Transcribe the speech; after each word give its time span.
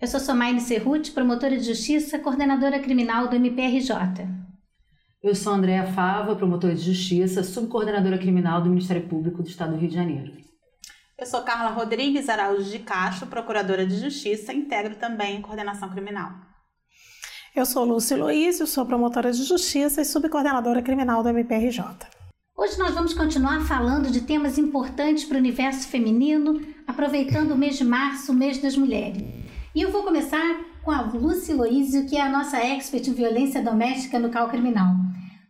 Eu 0.00 0.06
sou 0.06 0.20
Somaine 0.20 0.60
Serruti, 0.60 1.10
promotora 1.10 1.56
de 1.56 1.64
justiça, 1.64 2.20
coordenadora 2.20 2.78
criminal 2.78 3.26
do 3.26 3.34
MPRJ. 3.34 4.28
Eu 5.20 5.34
sou 5.34 5.52
Andréa 5.52 5.92
Fava, 5.92 6.36
promotora 6.36 6.72
de 6.72 6.82
justiça, 6.82 7.42
subcoordenadora 7.42 8.16
criminal 8.16 8.62
do 8.62 8.68
Ministério 8.68 9.08
Público 9.08 9.42
do 9.42 9.48
Estado 9.48 9.72
do 9.72 9.78
Rio 9.78 9.88
de 9.88 9.96
Janeiro. 9.96 10.32
Eu 11.18 11.26
sou 11.26 11.42
Carla 11.42 11.70
Rodrigues 11.70 12.28
Araújo 12.28 12.70
de 12.70 12.78
Castro, 12.78 13.26
procuradora 13.26 13.84
de 13.84 13.98
justiça, 13.98 14.52
integro 14.52 14.94
também 14.94 15.42
coordenação 15.42 15.90
criminal. 15.90 16.30
Eu 17.52 17.66
sou 17.66 17.84
Lúcia 17.84 18.16
Luiz, 18.16 18.58
sou 18.68 18.86
promotora 18.86 19.32
de 19.32 19.42
justiça 19.42 20.00
e 20.00 20.04
subcoordenadora 20.04 20.80
criminal 20.80 21.24
do 21.24 21.30
MPRJ. 21.30 21.82
Hoje 22.56 22.78
nós 22.78 22.94
vamos 22.94 23.14
continuar 23.14 23.66
falando 23.66 24.12
de 24.12 24.20
temas 24.20 24.58
importantes 24.58 25.24
para 25.24 25.34
o 25.34 25.40
universo 25.40 25.88
feminino, 25.88 26.60
aproveitando 26.86 27.50
o 27.50 27.58
mês 27.58 27.76
de 27.76 27.84
março, 27.84 28.30
o 28.30 28.34
mês 28.34 28.58
das 28.58 28.76
mulheres. 28.76 29.47
E 29.78 29.80
eu 29.80 29.92
vou 29.92 30.02
começar 30.02 30.58
com 30.82 30.90
a 30.90 31.02
Lúcia 31.02 31.54
Loísio, 31.54 32.04
que 32.04 32.16
é 32.16 32.20
a 32.20 32.28
nossa 32.28 32.56
expert 32.56 33.06
em 33.06 33.12
violência 33.12 33.62
doméstica 33.62 34.18
no 34.18 34.28
CAL 34.28 34.48
Criminal. 34.48 34.88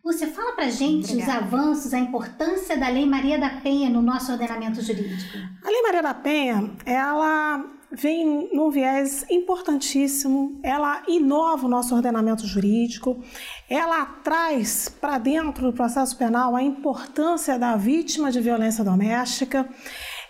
Lúcia, 0.05 0.27
fala 0.27 0.51
pra 0.51 0.69
gente 0.69 1.13
Obrigada. 1.13 1.31
os 1.31 1.43
avanços, 1.43 1.93
a 1.95 1.97
importância 1.97 2.77
da 2.77 2.89
Lei 2.89 3.07
Maria 3.07 3.39
da 3.39 3.49
Penha 3.49 3.89
no 3.89 4.03
nosso 4.03 4.31
ordenamento 4.31 4.83
jurídico. 4.83 5.35
A 5.65 5.67
Lei 5.67 5.81
Maria 5.81 6.03
da 6.03 6.13
Penha, 6.13 6.71
ela 6.85 7.65
vem 7.91 8.47
num 8.53 8.69
viés 8.69 9.25
importantíssimo, 9.31 10.59
ela 10.61 11.01
inova 11.07 11.65
o 11.65 11.69
nosso 11.69 11.95
ordenamento 11.95 12.45
jurídico, 12.45 13.19
ela 13.67 14.05
traz 14.05 14.89
para 14.89 15.17
dentro 15.17 15.71
do 15.71 15.73
processo 15.73 16.15
penal 16.15 16.55
a 16.55 16.61
importância 16.61 17.57
da 17.57 17.75
vítima 17.75 18.31
de 18.31 18.39
violência 18.39 18.83
doméstica. 18.83 19.67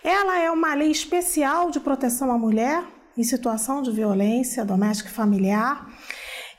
Ela 0.02 0.38
é 0.38 0.50
uma 0.50 0.72
lei 0.72 0.90
especial 0.90 1.70
de 1.70 1.78
proteção 1.78 2.32
à 2.32 2.38
mulher, 2.38 2.82
em 3.20 3.24
situação 3.24 3.82
de 3.82 3.90
violência 3.90 4.64
doméstica 4.64 5.10
e 5.10 5.12
familiar. 5.12 5.88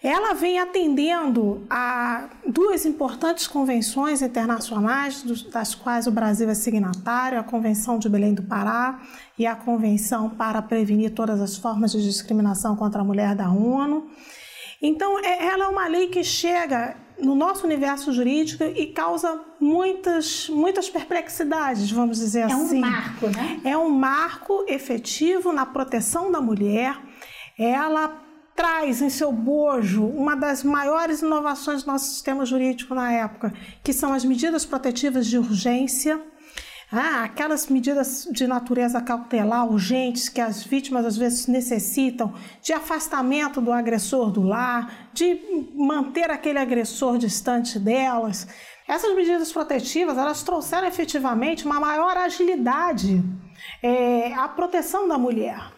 Ela 0.03 0.33
vem 0.33 0.59
atendendo 0.59 1.63
a 1.69 2.27
duas 2.47 2.85
importantes 2.87 3.47
convenções 3.47 4.21
internacionais, 4.21 5.23
das 5.51 5.75
quais 5.75 6.07
o 6.07 6.11
Brasil 6.11 6.49
é 6.49 6.55
signatário, 6.55 7.39
a 7.39 7.43
Convenção 7.43 7.99
de 7.99 8.09
Belém 8.09 8.33
do 8.33 8.41
Pará 8.41 8.99
e 9.37 9.45
a 9.45 9.55
Convenção 9.55 10.29
para 10.29 10.59
prevenir 10.61 11.11
todas 11.13 11.39
as 11.39 11.55
formas 11.55 11.91
de 11.91 12.01
discriminação 12.03 12.75
contra 12.75 13.01
a 13.01 13.03
mulher 13.03 13.35
da 13.35 13.51
ONU. 13.51 14.09
Então, 14.81 15.19
é, 15.19 15.45
ela 15.45 15.65
é 15.65 15.67
uma 15.67 15.87
lei 15.87 16.07
que 16.07 16.23
chega 16.23 16.95
no 17.21 17.35
nosso 17.35 17.65
universo 17.65 18.11
jurídico 18.11 18.63
e 18.63 18.87
causa 18.87 19.39
muitas, 19.59 20.49
muitas 20.49 20.89
perplexidades, 20.89 21.91
vamos 21.91 22.17
dizer 22.17 22.41
é 22.41 22.43
assim. 22.43 22.75
É 22.75 22.77
um 22.77 22.79
marco, 22.81 23.27
né? 23.27 23.61
É 23.63 23.77
um 23.77 23.89
marco 23.89 24.65
efetivo 24.67 25.53
na 25.53 25.65
proteção 25.65 26.31
da 26.31 26.41
mulher. 26.41 26.99
Ela 27.57 28.19
traz 28.55 29.01
em 29.01 29.09
seu 29.09 29.31
bojo 29.31 30.05
uma 30.05 30.35
das 30.35 30.63
maiores 30.63 31.21
inovações 31.21 31.83
do 31.83 31.91
nosso 31.91 32.05
sistema 32.05 32.45
jurídico 32.45 32.93
na 32.93 33.11
época, 33.11 33.53
que 33.83 33.93
são 33.93 34.13
as 34.13 34.25
medidas 34.25 34.65
protetivas 34.65 35.27
de 35.27 35.37
urgência. 35.37 36.21
Ah, 36.93 37.23
aquelas 37.23 37.67
medidas 37.67 38.27
de 38.29 38.45
natureza 38.45 38.99
cautelar 39.01 39.65
urgentes 39.65 40.27
que 40.27 40.41
as 40.41 40.61
vítimas 40.61 41.05
às 41.05 41.15
vezes 41.15 41.47
necessitam 41.47 42.33
de 42.61 42.73
afastamento 42.73 43.61
do 43.61 43.71
agressor 43.71 44.29
do 44.29 44.43
lar, 44.43 45.09
de 45.13 45.39
manter 45.73 46.29
aquele 46.29 46.59
agressor 46.59 47.17
distante 47.17 47.79
delas. 47.79 48.45
Essas 48.85 49.15
medidas 49.15 49.53
protetivas 49.53 50.17
elas 50.17 50.43
trouxeram 50.43 50.85
efetivamente 50.85 51.65
uma 51.65 51.79
maior 51.79 52.17
agilidade 52.17 53.23
é, 53.81 54.33
à 54.33 54.49
proteção 54.49 55.07
da 55.07 55.17
mulher. 55.17 55.71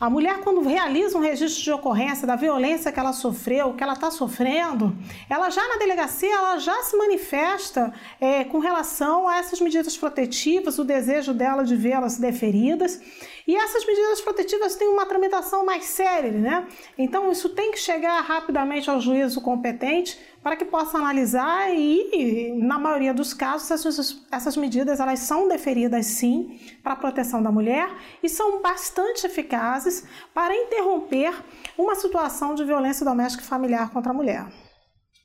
A 0.00 0.08
mulher, 0.08 0.40
quando 0.40 0.62
realiza 0.62 1.18
um 1.18 1.20
registro 1.20 1.62
de 1.62 1.70
ocorrência 1.70 2.26
da 2.26 2.34
violência 2.34 2.90
que 2.90 2.98
ela 2.98 3.12
sofreu, 3.12 3.74
que 3.74 3.82
ela 3.82 3.92
está 3.92 4.10
sofrendo, 4.10 4.96
ela 5.28 5.50
já 5.50 5.60
na 5.68 5.76
delegacia, 5.76 6.34
ela 6.34 6.56
já 6.56 6.82
se 6.84 6.96
manifesta 6.96 7.92
é, 8.18 8.42
com 8.44 8.60
relação 8.60 9.28
a 9.28 9.36
essas 9.36 9.60
medidas 9.60 9.98
protetivas, 9.98 10.78
o 10.78 10.84
desejo 10.84 11.34
dela 11.34 11.64
de 11.64 11.76
vê-las 11.76 12.16
deferidas. 12.16 12.98
E 13.46 13.54
essas 13.54 13.84
medidas 13.84 14.22
protetivas 14.22 14.74
têm 14.74 14.88
uma 14.88 15.04
tramitação 15.04 15.66
mais 15.66 15.84
séria, 15.84 16.30
né? 16.32 16.66
Então, 16.96 17.30
isso 17.30 17.50
tem 17.50 17.70
que 17.70 17.78
chegar 17.78 18.22
rapidamente 18.22 18.88
ao 18.88 19.02
juízo 19.02 19.42
competente 19.42 20.18
para 20.42 20.56
que 20.56 20.64
possa 20.64 20.98
analisar 20.98 21.70
e, 21.74 22.52
na 22.56 22.78
maioria 22.78 23.12
dos 23.12 23.34
casos, 23.34 23.70
essas, 23.70 24.22
essas 24.30 24.56
medidas 24.56 25.00
elas 25.00 25.20
são 25.20 25.48
deferidas 25.48 26.06
sim 26.06 26.58
para 26.82 26.94
a 26.94 26.96
proteção 26.96 27.42
da 27.42 27.52
mulher 27.52 27.90
e 28.22 28.28
são 28.28 28.62
bastante 28.62 29.26
eficazes 29.26 30.06
para 30.32 30.54
interromper 30.54 31.34
uma 31.76 31.94
situação 31.94 32.54
de 32.54 32.64
violência 32.64 33.04
doméstica 33.04 33.42
e 33.42 33.46
familiar 33.46 33.90
contra 33.90 34.12
a 34.12 34.14
mulher. 34.14 34.69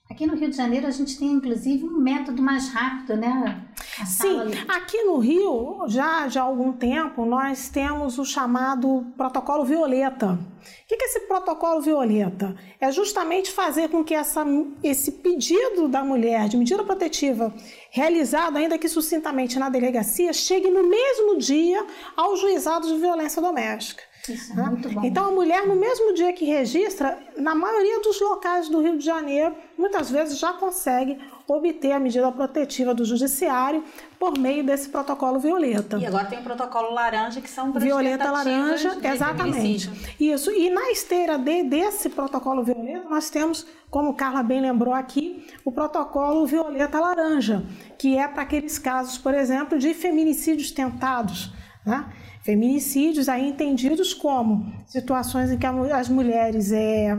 Aqui 0.09 0.27
no 0.27 0.35
Rio 0.35 0.49
de 0.51 0.55
Janeiro 0.55 0.85
a 0.85 0.91
gente 0.91 1.17
tem 1.17 1.31
inclusive 1.31 1.83
um 1.83 1.99
método 1.99 2.41
mais 2.41 2.69
rápido, 2.69 3.17
né? 3.17 3.65
Sim, 4.05 4.39
aqui 4.67 5.01
no 5.03 5.17
Rio, 5.17 5.85
já, 5.87 6.27
já 6.27 6.41
há 6.41 6.45
algum 6.45 6.71
tempo, 6.71 7.25
nós 7.25 7.69
temos 7.69 8.19
o 8.19 8.23
chamado 8.23 9.05
protocolo 9.17 9.65
Violeta. 9.65 10.33
O 10.33 10.87
que 10.87 10.95
é 10.95 11.05
esse 11.07 11.21
protocolo 11.21 11.81
Violeta? 11.81 12.55
É 12.79 12.91
justamente 12.91 13.51
fazer 13.51 13.89
com 13.89 14.03
que 14.03 14.13
essa, 14.13 14.45
esse 14.83 15.11
pedido 15.11 15.87
da 15.87 16.03
mulher 16.03 16.49
de 16.49 16.57
medida 16.57 16.83
protetiva, 16.83 17.53
realizado 17.89 18.57
ainda 18.57 18.77
que 18.77 18.87
sucintamente 18.87 19.57
na 19.57 19.69
delegacia, 19.69 20.31
chegue 20.33 20.69
no 20.69 20.87
mesmo 20.87 21.37
dia 21.39 21.83
ao 22.15 22.37
juizado 22.37 22.87
de 22.87 22.99
violência 22.99 23.41
doméstica. 23.41 24.03
Isso 24.29 24.59
é 24.59 24.63
muito 24.63 24.89
bom. 24.89 25.03
Então, 25.03 25.25
a 25.27 25.31
mulher, 25.31 25.67
no 25.67 25.75
mesmo 25.75 26.13
dia 26.13 26.33
que 26.33 26.45
registra, 26.45 27.17
na 27.37 27.53
maioria 27.53 27.99
dos 28.01 28.19
locais 28.19 28.69
do 28.69 28.81
Rio 28.81 28.97
de 28.97 29.05
Janeiro, 29.05 29.55
muitas 29.77 30.09
vezes 30.09 30.39
já 30.39 30.53
consegue 30.53 31.17
obter 31.47 31.91
a 31.91 31.99
medida 31.99 32.31
protetiva 32.31 32.93
do 32.93 33.05
judiciário 33.05 33.83
por 34.17 34.37
meio 34.37 34.63
desse 34.63 34.89
protocolo 34.89 35.39
violeta. 35.39 35.97
E 35.97 36.05
agora 36.05 36.25
tem 36.25 36.39
o 36.39 36.43
protocolo 36.43 36.91
laranja, 36.91 37.39
que 37.39 37.49
são 37.49 37.71
violeta 37.71 38.31
laranja, 38.31 38.97
exatamente. 39.03 39.91
Isso. 40.19 40.51
E 40.51 40.69
na 40.69 40.89
esteira 40.91 41.37
de, 41.37 41.63
desse 41.63 42.09
protocolo 42.09 42.63
violeta, 42.63 43.07
nós 43.09 43.29
temos, 43.29 43.65
como 43.91 44.15
Carla 44.15 44.41
bem 44.41 44.61
lembrou 44.61 44.93
aqui, 44.93 45.45
o 45.63 45.71
protocolo 45.71 46.45
violeta 46.47 46.99
laranja, 46.99 47.63
que 47.97 48.17
é 48.17 48.27
para 48.27 48.41
aqueles 48.43 48.79
casos, 48.79 49.17
por 49.17 49.33
exemplo, 49.33 49.77
de 49.77 49.93
feminicídios 49.93 50.71
tentados, 50.71 51.51
né? 51.85 52.11
Feminicídios 52.41 53.27
aí 53.27 53.47
entendidos 53.47 54.13
como 54.13 54.73
situações 54.87 55.51
em 55.51 55.57
que 55.57 55.65
as 55.65 56.09
mulheres 56.09 56.71
é, 56.71 57.17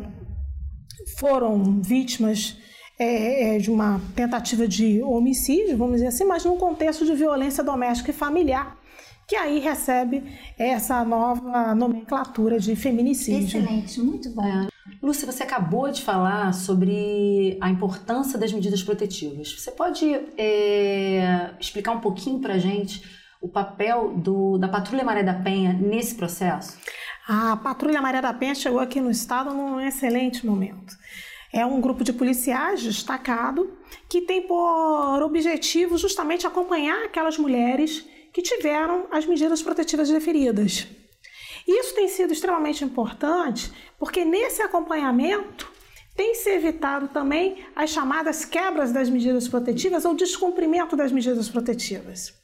foram 1.18 1.80
vítimas 1.82 2.56
é, 2.98 3.56
é, 3.56 3.58
de 3.58 3.70
uma 3.70 4.00
tentativa 4.14 4.66
de 4.66 5.02
homicídio, 5.02 5.76
vamos 5.76 5.96
dizer 5.96 6.08
assim, 6.08 6.24
mas 6.24 6.44
num 6.44 6.56
contexto 6.56 7.04
de 7.04 7.14
violência 7.14 7.62
doméstica 7.62 8.10
e 8.10 8.14
familiar, 8.14 8.78
que 9.28 9.34
aí 9.34 9.58
recebe 9.58 10.22
essa 10.56 11.04
nova 11.04 11.74
nomenclatura 11.74 12.60
de 12.60 12.76
feminicídio. 12.76 13.60
Excelente, 13.60 14.00
muito 14.00 14.30
bom. 14.30 14.44
É. 14.44 14.68
Lúcia, 15.02 15.30
você 15.30 15.42
acabou 15.42 15.90
de 15.90 16.00
falar 16.02 16.54
sobre 16.54 17.58
a 17.60 17.68
importância 17.68 18.38
das 18.38 18.52
medidas 18.52 18.82
protetivas. 18.82 19.52
Você 19.52 19.72
pode 19.72 20.06
é, 20.38 21.50
explicar 21.60 21.92
um 21.92 22.00
pouquinho 22.00 22.38
para 22.38 22.56
gente 22.58 23.02
o 23.46 23.48
papel 23.48 24.12
do, 24.16 24.58
da 24.58 24.68
Patrulha 24.68 25.04
Maré 25.04 25.22
da 25.22 25.34
Penha 25.34 25.72
nesse 25.72 26.16
processo? 26.16 26.76
A 27.28 27.56
Patrulha 27.56 28.02
Maré 28.02 28.20
da 28.20 28.34
Penha 28.34 28.56
chegou 28.56 28.80
aqui 28.80 29.00
no 29.00 29.10
estado 29.10 29.54
num 29.54 29.80
excelente 29.80 30.44
momento. 30.44 30.96
É 31.52 31.64
um 31.64 31.80
grupo 31.80 32.02
de 32.02 32.12
policiais 32.12 32.82
destacado 32.82 33.72
que 34.08 34.22
tem 34.22 34.42
por 34.42 35.22
objetivo 35.22 35.96
justamente 35.96 36.44
acompanhar 36.44 37.04
aquelas 37.04 37.38
mulheres 37.38 38.04
que 38.32 38.42
tiveram 38.42 39.06
as 39.12 39.24
medidas 39.24 39.62
protetivas 39.62 40.10
deferidas. 40.10 40.88
Isso 41.66 41.94
tem 41.94 42.08
sido 42.08 42.32
extremamente 42.32 42.84
importante 42.84 43.72
porque 43.96 44.24
nesse 44.24 44.60
acompanhamento 44.60 45.70
tem 46.16 46.34
se 46.34 46.50
evitado 46.50 47.08
também 47.08 47.64
as 47.76 47.90
chamadas 47.90 48.44
quebras 48.44 48.90
das 48.90 49.08
medidas 49.08 49.46
protetivas 49.46 50.04
ou 50.04 50.14
descumprimento 50.14 50.96
das 50.96 51.12
medidas 51.12 51.48
protetivas. 51.48 52.34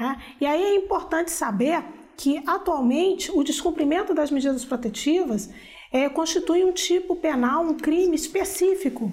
Tá? 0.00 0.16
E 0.40 0.46
aí 0.46 0.62
é 0.62 0.74
importante 0.76 1.30
saber 1.30 1.84
que 2.16 2.42
atualmente 2.46 3.30
o 3.30 3.44
descumprimento 3.44 4.14
das 4.14 4.30
medidas 4.30 4.64
protetivas 4.64 5.50
é, 5.92 6.08
constitui 6.08 6.64
um 6.64 6.72
tipo 6.72 7.16
penal, 7.16 7.62
um 7.64 7.76
crime 7.76 8.16
específico 8.16 9.12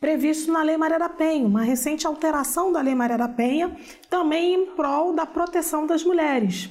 previsto 0.00 0.52
na 0.52 0.62
Lei 0.62 0.76
Maria 0.76 1.00
da 1.00 1.08
Penha, 1.08 1.44
uma 1.44 1.62
recente 1.62 2.06
alteração 2.06 2.70
da 2.70 2.80
Lei 2.80 2.94
Maria 2.94 3.18
da 3.18 3.26
Penha, 3.26 3.76
também 4.08 4.54
em 4.54 4.66
prol 4.66 5.12
da 5.12 5.26
proteção 5.26 5.84
das 5.84 6.04
mulheres. 6.04 6.70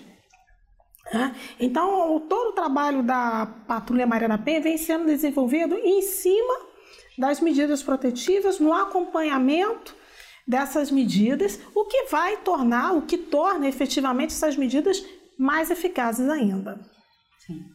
Né? 1.14 1.36
Então, 1.60 2.18
todo 2.30 2.52
o 2.52 2.54
trabalho 2.54 3.04
da 3.04 3.46
Patrulha 3.68 4.08
Maria 4.08 4.30
da 4.30 4.38
Penha 4.38 4.62
vem 4.62 4.78
sendo 4.78 5.06
desenvolvido 5.06 5.76
em 5.76 6.02
cima 6.02 6.62
das 7.18 7.42
medidas 7.42 7.84
protetivas, 7.84 8.58
no 8.58 8.74
acompanhamento 8.74 9.99
dessas 10.50 10.90
medidas, 10.90 11.60
o 11.76 11.86
que 11.86 12.06
vai 12.06 12.38
tornar, 12.38 12.94
o 12.94 13.04
que 13.04 13.20
torna 13.20 13.68
efetivamente 13.68 14.34
essas 14.34 14.58
medidas 14.58 15.00
mais 15.38 15.70
eficazes 15.70 16.28
ainda. 16.28 16.80
Sim. 17.46 17.66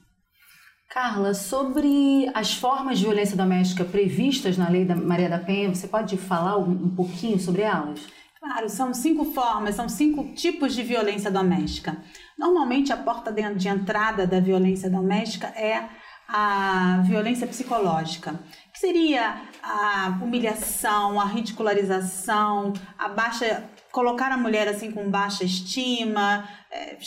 Carla, 0.90 1.34
sobre 1.34 2.28
as 2.34 2.54
formas 2.54 2.98
de 2.98 3.04
violência 3.04 3.36
doméstica 3.36 3.84
previstas 3.84 4.58
na 4.58 4.68
lei 4.68 4.84
da 4.84 4.96
Maria 4.96 5.28
da 5.28 5.38
Penha, 5.38 5.72
você 5.72 5.86
pode 5.86 6.16
falar 6.16 6.58
um, 6.58 6.70
um 6.70 6.94
pouquinho 6.96 7.38
sobre 7.38 7.62
elas? 7.62 8.00
Claro, 8.40 8.68
são 8.68 8.92
cinco 8.92 9.24
formas, 9.26 9.76
são 9.76 9.88
cinco 9.88 10.34
tipos 10.34 10.74
de 10.74 10.82
violência 10.82 11.30
doméstica. 11.30 11.96
Normalmente, 12.36 12.92
a 12.92 12.96
porta 12.96 13.32
de 13.32 13.68
entrada 13.68 14.26
da 14.26 14.40
violência 14.40 14.90
doméstica 14.90 15.46
é 15.46 15.88
a 16.36 17.00
violência 17.04 17.46
psicológica, 17.46 18.40
que 18.72 18.80
seria 18.80 19.40
a 19.62 20.18
humilhação, 20.20 21.20
a 21.20 21.26
ridicularização, 21.26 22.72
a 22.98 23.08
baixa 23.08 23.62
colocar 23.92 24.32
a 24.32 24.36
mulher 24.36 24.66
assim 24.66 24.90
com 24.90 25.08
baixa 25.08 25.44
estima, 25.44 26.48
é, 26.72 26.98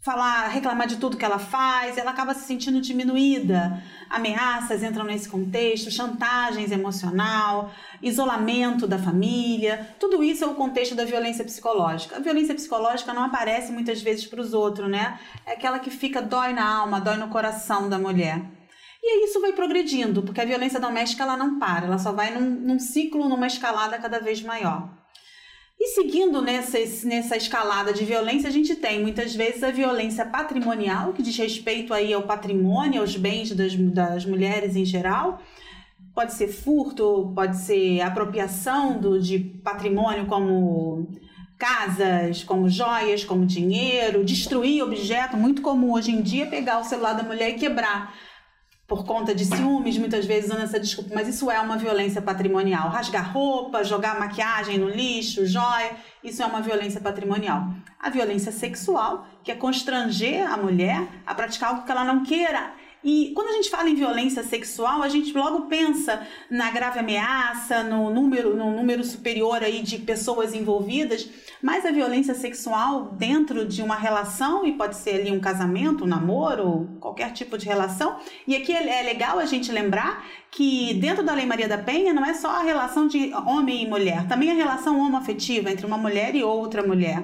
falar, 0.00 0.46
reclamar 0.46 0.86
de 0.86 0.98
tudo 0.98 1.16
que 1.16 1.24
ela 1.24 1.40
faz, 1.40 1.98
ela 1.98 2.12
acaba 2.12 2.34
se 2.34 2.46
sentindo 2.46 2.80
diminuída. 2.80 3.82
Ameaças 4.08 4.80
entram 4.84 5.04
nesse 5.04 5.28
contexto, 5.28 5.90
chantagens 5.90 6.70
emocional, 6.70 7.72
isolamento 8.00 8.86
da 8.86 8.96
família, 8.96 9.92
tudo 9.98 10.22
isso 10.22 10.44
é 10.44 10.46
o 10.46 10.54
contexto 10.54 10.94
da 10.94 11.04
violência 11.04 11.44
psicológica. 11.44 12.14
A 12.14 12.20
violência 12.20 12.54
psicológica 12.54 13.12
não 13.12 13.24
aparece 13.24 13.72
muitas 13.72 14.00
vezes 14.00 14.24
para 14.24 14.40
os 14.40 14.54
outros, 14.54 14.88
né? 14.88 15.18
É 15.44 15.54
aquela 15.54 15.80
que 15.80 15.90
fica 15.90 16.22
dói 16.22 16.52
na 16.52 16.64
alma, 16.64 17.00
dói 17.00 17.16
no 17.16 17.26
coração 17.26 17.88
da 17.88 17.98
mulher. 17.98 18.40
E 19.10 19.24
isso 19.24 19.40
vai 19.40 19.52
progredindo, 19.54 20.22
porque 20.22 20.40
a 20.40 20.44
violência 20.44 20.78
doméstica 20.78 21.22
ela 21.22 21.34
não 21.34 21.58
para, 21.58 21.86
ela 21.86 21.96
só 21.96 22.12
vai 22.12 22.30
num, 22.30 22.50
num 22.50 22.78
ciclo, 22.78 23.26
numa 23.26 23.46
escalada 23.46 23.98
cada 23.98 24.20
vez 24.20 24.42
maior. 24.42 24.90
E 25.80 25.94
seguindo 25.94 26.42
nessa, 26.42 26.78
nessa 27.06 27.36
escalada 27.36 27.90
de 27.92 28.04
violência, 28.04 28.50
a 28.50 28.52
gente 28.52 28.76
tem 28.76 29.00
muitas 29.00 29.34
vezes 29.34 29.62
a 29.62 29.70
violência 29.70 30.26
patrimonial, 30.26 31.14
que 31.14 31.22
diz 31.22 31.36
respeito 31.38 31.94
aí 31.94 32.12
ao 32.12 32.24
patrimônio, 32.24 33.00
aos 33.00 33.16
bens 33.16 33.52
das, 33.52 33.74
das 33.74 34.26
mulheres 34.26 34.76
em 34.76 34.84
geral. 34.84 35.40
Pode 36.14 36.34
ser 36.34 36.48
furto, 36.48 37.32
pode 37.34 37.56
ser 37.56 38.02
apropriação 38.02 39.00
do, 39.00 39.18
de 39.18 39.38
patrimônio 39.38 40.26
como 40.26 41.08
casas, 41.56 42.44
como 42.44 42.68
joias, 42.68 43.24
como 43.24 43.46
dinheiro, 43.46 44.24
destruir 44.24 44.82
objeto, 44.82 45.36
muito 45.36 45.62
comum 45.62 45.92
hoje 45.92 46.10
em 46.10 46.20
dia 46.20 46.46
pegar 46.46 46.80
o 46.80 46.84
celular 46.84 47.14
da 47.14 47.22
mulher 47.22 47.50
e 47.50 47.54
quebrar 47.54 48.14
por 48.88 49.04
conta 49.04 49.34
de 49.34 49.44
ciúmes, 49.44 49.98
muitas 49.98 50.24
vezes 50.24 50.50
usando 50.50 50.62
essa 50.62 50.80
desculpa, 50.80 51.14
mas 51.14 51.28
isso 51.28 51.50
é 51.50 51.60
uma 51.60 51.76
violência 51.76 52.22
patrimonial. 52.22 52.88
Rasgar 52.88 53.30
roupa, 53.30 53.84
jogar 53.84 54.18
maquiagem 54.18 54.78
no 54.78 54.88
lixo, 54.88 55.46
joia, 55.46 55.94
isso 56.24 56.42
é 56.42 56.46
uma 56.46 56.62
violência 56.62 56.98
patrimonial. 56.98 57.68
A 58.00 58.08
violência 58.08 58.50
sexual, 58.50 59.26
que 59.44 59.52
é 59.52 59.54
constranger 59.54 60.50
a 60.50 60.56
mulher 60.56 61.06
a 61.26 61.34
praticar 61.34 61.68
algo 61.68 61.84
que 61.84 61.92
ela 61.92 62.02
não 62.02 62.24
queira 62.24 62.72
e 63.02 63.32
quando 63.34 63.48
a 63.48 63.52
gente 63.52 63.70
fala 63.70 63.88
em 63.88 63.94
violência 63.94 64.42
sexual, 64.42 65.02
a 65.02 65.08
gente 65.08 65.32
logo 65.32 65.66
pensa 65.66 66.26
na 66.50 66.70
grave 66.70 66.98
ameaça, 66.98 67.84
no 67.84 68.10
número, 68.10 68.56
no 68.56 68.72
número 68.72 69.04
superior 69.04 69.62
aí 69.62 69.82
de 69.82 69.98
pessoas 69.98 70.52
envolvidas, 70.52 71.28
mas 71.62 71.84
a 71.84 71.90
violência 71.90 72.34
sexual 72.34 73.10
dentro 73.12 73.66
de 73.66 73.82
uma 73.82 73.96
relação, 73.96 74.64
e 74.64 74.72
pode 74.72 74.96
ser 74.96 75.20
ali 75.20 75.32
um 75.32 75.40
casamento, 75.40 76.04
um 76.04 76.06
namoro, 76.06 76.88
qualquer 77.00 77.32
tipo 77.32 77.58
de 77.58 77.66
relação. 77.66 78.18
E 78.46 78.56
aqui 78.56 78.72
é, 78.72 79.00
é 79.00 79.02
legal 79.02 79.38
a 79.38 79.46
gente 79.46 79.72
lembrar 79.72 80.24
que 80.50 80.94
dentro 80.94 81.22
da 81.22 81.34
Lei 81.34 81.46
Maria 81.46 81.68
da 81.68 81.78
Penha 81.78 82.12
não 82.12 82.24
é 82.24 82.34
só 82.34 82.48
a 82.48 82.62
relação 82.62 83.06
de 83.06 83.32
homem 83.34 83.84
e 83.84 83.88
mulher, 83.88 84.26
também 84.28 84.50
a 84.50 84.54
relação 84.54 84.98
homoafetiva 84.98 85.70
entre 85.70 85.86
uma 85.86 85.98
mulher 85.98 86.34
e 86.34 86.42
outra 86.42 86.82
mulher. 86.86 87.22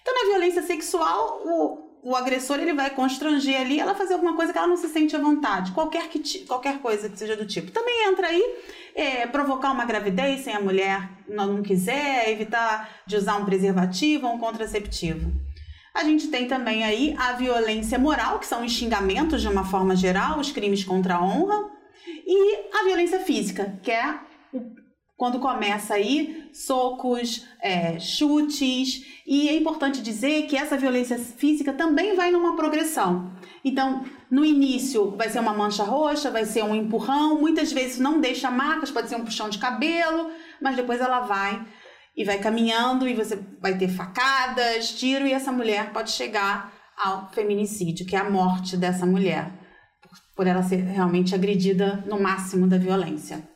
Então, 0.00 0.14
na 0.14 0.32
violência 0.32 0.62
sexual, 0.62 1.42
o, 1.44 1.81
o 2.02 2.16
agressor 2.16 2.58
ele 2.58 2.72
vai 2.72 2.90
constranger 2.90 3.60
ali 3.60 3.78
ela 3.78 3.94
fazer 3.94 4.14
alguma 4.14 4.34
coisa 4.34 4.52
que 4.52 4.58
ela 4.58 4.66
não 4.66 4.76
se 4.76 4.88
sente 4.88 5.14
à 5.14 5.20
vontade, 5.20 5.70
qualquer, 5.70 6.08
que, 6.08 6.40
qualquer 6.40 6.80
coisa 6.80 7.08
que 7.08 7.16
seja 7.16 7.36
do 7.36 7.46
tipo. 7.46 7.70
Também 7.70 8.08
entra 8.08 8.26
aí 8.26 8.42
é, 8.94 9.26
provocar 9.28 9.70
uma 9.70 9.84
gravidez 9.84 10.40
sem 10.40 10.52
a 10.52 10.60
mulher 10.60 11.08
não 11.28 11.62
quiser, 11.62 12.28
evitar 12.28 12.90
de 13.06 13.16
usar 13.16 13.36
um 13.36 13.44
preservativo 13.44 14.26
ou 14.26 14.34
um 14.34 14.38
contraceptivo. 14.38 15.30
A 15.94 16.02
gente 16.04 16.28
tem 16.28 16.48
também 16.48 16.82
aí 16.82 17.14
a 17.18 17.34
violência 17.34 17.98
moral, 17.98 18.38
que 18.38 18.46
são 18.46 18.64
os 18.64 18.72
xingamentos 18.72 19.40
de 19.40 19.48
uma 19.48 19.64
forma 19.64 19.94
geral, 19.94 20.40
os 20.40 20.50
crimes 20.50 20.82
contra 20.82 21.14
a 21.14 21.22
honra, 21.22 21.70
e 22.26 22.76
a 22.76 22.84
violência 22.84 23.20
física, 23.20 23.78
que 23.82 23.90
é 23.90 24.18
quando 25.22 25.38
começa 25.38 25.94
aí 25.94 26.50
socos, 26.52 27.46
é, 27.60 27.96
chutes, 28.00 29.06
e 29.24 29.48
é 29.48 29.56
importante 29.56 30.02
dizer 30.02 30.48
que 30.48 30.56
essa 30.56 30.76
violência 30.76 31.16
física 31.16 31.72
também 31.72 32.16
vai 32.16 32.32
numa 32.32 32.56
progressão. 32.56 33.30
Então, 33.64 34.04
no 34.28 34.44
início 34.44 35.12
vai 35.12 35.28
ser 35.28 35.38
uma 35.38 35.54
mancha 35.54 35.84
roxa, 35.84 36.28
vai 36.28 36.44
ser 36.44 36.64
um 36.64 36.74
empurrão, 36.74 37.40
muitas 37.40 37.70
vezes 37.70 38.00
não 38.00 38.20
deixa 38.20 38.50
marcas, 38.50 38.90
pode 38.90 39.08
ser 39.08 39.14
um 39.14 39.24
puxão 39.24 39.48
de 39.48 39.58
cabelo, 39.58 40.32
mas 40.60 40.74
depois 40.74 41.00
ela 41.00 41.20
vai 41.20 41.64
e 42.16 42.24
vai 42.24 42.38
caminhando 42.40 43.06
e 43.06 43.14
você 43.14 43.38
vai 43.60 43.78
ter 43.78 43.86
facadas, 43.86 44.90
tiro 44.90 45.24
e 45.24 45.32
essa 45.32 45.52
mulher 45.52 45.92
pode 45.92 46.10
chegar 46.10 46.72
ao 46.98 47.30
feminicídio, 47.30 48.04
que 48.04 48.16
é 48.16 48.18
a 48.18 48.28
morte 48.28 48.76
dessa 48.76 49.06
mulher, 49.06 49.52
por 50.34 50.48
ela 50.48 50.64
ser 50.64 50.82
realmente 50.82 51.32
agredida 51.32 52.02
no 52.08 52.20
máximo 52.20 52.66
da 52.66 52.76
violência. 52.76 53.51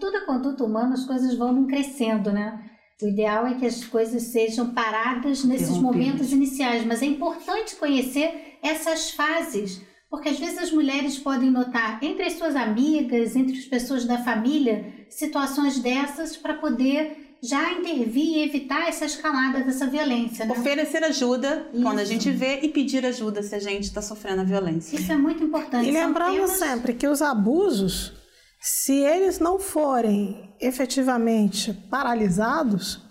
Toda 0.00 0.24
conduta 0.24 0.64
humana, 0.64 0.94
as 0.94 1.04
coisas 1.04 1.36
vão 1.36 1.66
crescendo, 1.66 2.32
né? 2.32 2.58
O 3.02 3.08
ideal 3.08 3.46
é 3.46 3.54
que 3.54 3.66
as 3.66 3.84
coisas 3.84 4.24
sejam 4.24 4.74
paradas 4.74 5.44
nesses 5.44 5.76
momentos 5.78 6.32
iniciais, 6.32 6.84
mas 6.84 7.02
é 7.02 7.06
importante 7.06 7.76
conhecer 7.76 8.58
essas 8.62 9.10
fases, 9.10 9.80
porque 10.10 10.28
às 10.28 10.38
vezes 10.38 10.58
as 10.58 10.72
mulheres 10.72 11.18
podem 11.18 11.50
notar 11.50 12.02
entre 12.02 12.24
as 12.24 12.34
suas 12.34 12.54
amigas, 12.54 13.36
entre 13.36 13.56
as 13.56 13.64
pessoas 13.64 14.04
da 14.04 14.18
família, 14.18 14.84
situações 15.08 15.78
dessas 15.78 16.36
para 16.36 16.54
poder 16.54 17.36
já 17.42 17.72
intervir 17.72 18.36
e 18.36 18.42
evitar 18.42 18.86
essa 18.86 19.06
escalada 19.06 19.60
dessa 19.60 19.86
violência. 19.86 20.44
Né? 20.44 20.52
Oferecer 20.52 21.02
ajuda 21.02 21.68
Isso. 21.72 21.82
quando 21.82 22.00
a 22.00 22.04
gente 22.04 22.30
vê 22.30 22.60
e 22.60 22.68
pedir 22.68 23.06
ajuda 23.06 23.42
se 23.42 23.54
a 23.54 23.58
gente 23.58 23.84
está 23.84 24.02
sofrendo 24.02 24.42
a 24.42 24.44
violência. 24.44 24.94
Isso 24.94 25.10
é 25.10 25.16
muito 25.16 25.42
importante. 25.42 25.88
E 25.88 25.90
lembrando 25.90 26.34
temas... 26.34 26.50
sempre 26.50 26.92
que 26.92 27.08
os 27.08 27.22
abusos 27.22 28.19
se 28.60 28.92
eles 28.92 29.38
não 29.38 29.58
forem 29.58 30.54
efetivamente 30.60 31.72
paralisados, 31.90 33.02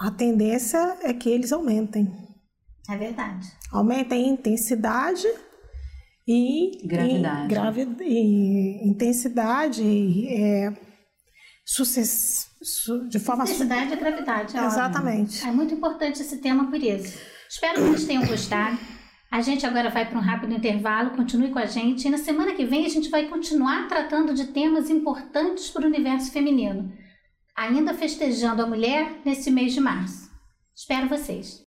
a 0.00 0.10
tendência 0.10 0.98
é 1.02 1.14
que 1.14 1.30
eles 1.30 1.52
aumentem. 1.52 2.12
É 2.90 2.96
verdade. 2.96 3.46
Aumentem 3.70 4.26
em 4.26 4.32
intensidade 4.32 5.26
e 6.26 6.84
gravidade. 6.84 7.44
E, 7.44 7.48
gravi, 7.48 7.96
e 8.00 8.88
intensidade 8.88 10.28
é, 10.28 10.76
sucess, 11.64 12.50
su, 12.60 13.08
de 13.08 13.20
forma 13.20 13.44
intensidade 13.44 13.92
e 13.92 13.96
gravidade. 13.96 14.56
É 14.56 14.64
Exatamente. 14.64 15.38
Óbvio. 15.38 15.48
É 15.48 15.52
muito 15.52 15.74
importante 15.74 16.20
esse 16.20 16.38
tema 16.38 16.68
por 16.68 16.82
isso. 16.82 17.18
Espero 17.48 17.74
que 17.74 17.88
vocês 17.90 18.04
tenham 18.04 18.26
gostado. 18.26 18.78
A 19.30 19.40
gente 19.40 19.66
agora 19.66 19.90
vai 19.90 20.08
para 20.08 20.18
um 20.18 20.22
rápido 20.22 20.54
intervalo, 20.54 21.10
continue 21.10 21.50
com 21.50 21.58
a 21.58 21.66
gente 21.66 22.06
e 22.06 22.10
na 22.10 22.18
semana 22.18 22.54
que 22.54 22.64
vem 22.64 22.86
a 22.86 22.88
gente 22.88 23.08
vai 23.10 23.28
continuar 23.28 23.88
tratando 23.88 24.32
de 24.32 24.46
temas 24.48 24.88
importantes 24.88 25.70
para 25.70 25.82
o 25.82 25.88
universo 25.88 26.32
feminino, 26.32 26.92
ainda 27.54 27.92
festejando 27.92 28.62
a 28.62 28.66
mulher 28.66 29.20
nesse 29.24 29.50
mês 29.50 29.74
de 29.74 29.80
março. 29.80 30.30
Espero 30.74 31.08
vocês! 31.08 31.64